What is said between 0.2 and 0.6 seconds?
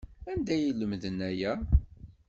Anda